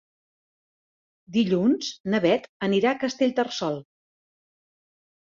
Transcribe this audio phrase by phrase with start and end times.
[1.35, 3.77] Dilluns na Beth anirà a Castellterçol.